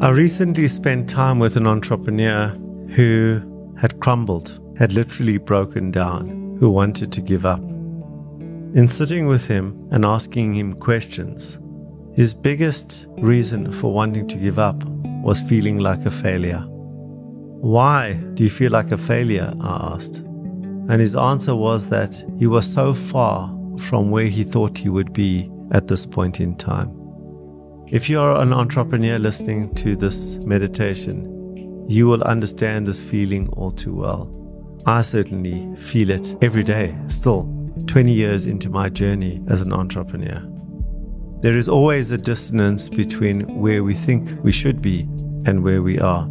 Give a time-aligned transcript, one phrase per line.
[0.00, 2.48] I recently spent time with an entrepreneur
[2.90, 3.40] who
[3.78, 7.60] had crumbled, had literally broken down, who wanted to give up.
[8.74, 11.58] In sitting with him and asking him questions,
[12.14, 14.84] his biggest reason for wanting to give up
[15.22, 16.64] was feeling like a failure.
[16.66, 19.54] Why do you feel like a failure?
[19.60, 20.16] I asked.
[20.16, 23.48] And his answer was that he was so far
[23.78, 27.05] from where he thought he would be at this point in time.
[27.88, 33.70] If you are an entrepreneur listening to this meditation, you will understand this feeling all
[33.70, 34.28] too well.
[34.86, 37.44] I certainly feel it every day, still,
[37.86, 40.42] 20 years into my journey as an entrepreneur.
[41.42, 45.02] There is always a dissonance between where we think we should be
[45.44, 46.28] and where we are.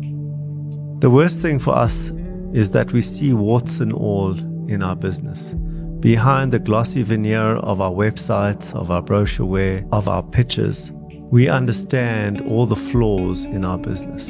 [0.99, 2.11] The worst thing for us
[2.51, 4.37] is that we see warts and all
[4.69, 5.53] in our business.
[6.01, 10.91] Behind the glossy veneer of our websites, of our brochureware, of our pitches,
[11.31, 14.29] we understand all the flaws in our business.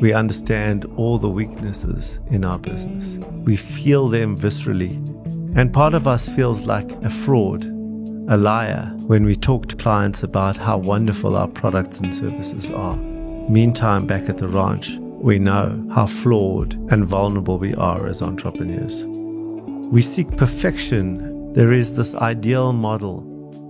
[0.00, 3.16] We understand all the weaknesses in our business.
[3.44, 4.96] We feel them viscerally.
[5.56, 7.64] And part of us feels like a fraud,
[8.28, 12.96] a liar, when we talk to clients about how wonderful our products and services are.
[13.48, 19.04] Meantime, back at the ranch, we know how flawed and vulnerable we are as entrepreneurs.
[19.90, 21.52] We seek perfection.
[21.54, 23.22] There is this ideal model,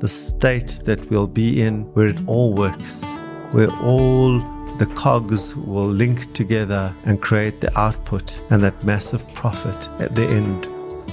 [0.04, 3.02] the state that we'll be in where it all works,
[3.52, 4.38] where all
[4.76, 10.26] the cogs will link together and create the output and that massive profit at the
[10.26, 10.66] end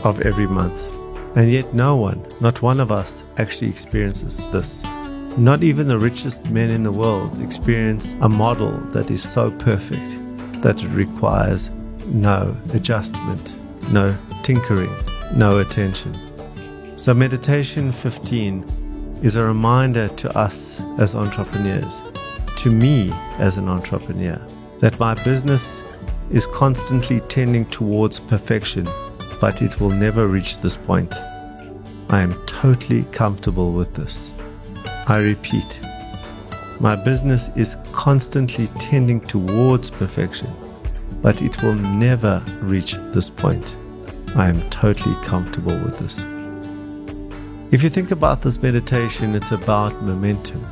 [0.03, 0.93] of every month.
[1.37, 4.83] And yet, no one, not one of us, actually experiences this.
[5.37, 10.11] Not even the richest men in the world experience a model that is so perfect
[10.63, 11.69] that it requires
[12.07, 13.55] no adjustment,
[13.93, 14.91] no tinkering,
[15.33, 16.13] no attention.
[16.97, 18.80] So, meditation 15
[19.21, 22.01] is a reminder to us as entrepreneurs,
[22.57, 24.39] to me as an entrepreneur,
[24.79, 25.83] that my business
[26.31, 28.87] is constantly tending towards perfection,
[29.39, 31.13] but it will never reach this point.
[32.09, 34.31] I am totally comfortable with this.
[35.07, 35.79] I repeat,
[36.79, 40.49] my business is constantly tending towards perfection,
[41.21, 43.75] but it will never reach this point.
[44.35, 46.40] I am totally comfortable with this.
[47.71, 50.65] If you think about this meditation, it's about momentum.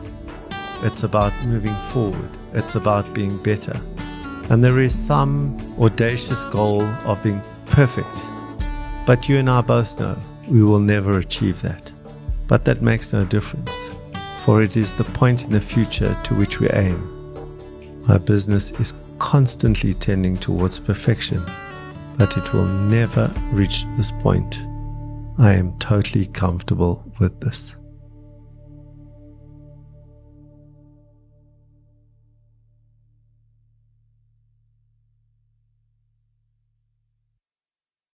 [0.84, 2.30] It's about moving forward.
[2.54, 3.80] It's about being better.
[4.50, 8.08] And there is some audacious goal of being perfect.
[9.06, 10.18] But you and I both know
[10.48, 11.92] we will never achieve that.
[12.48, 13.72] But that makes no difference
[14.50, 16.98] for it is the point in the future to which we aim.
[18.08, 21.40] My business is constantly tending towards perfection,
[22.18, 24.58] but it will never reach this point.
[25.40, 27.78] I am totally comfortable with this.